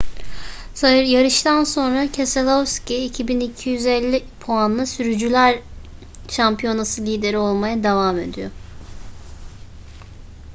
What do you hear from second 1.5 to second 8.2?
sonra keselowski 2.250 puanla sürücüler şampiyonası lideri olmaya devam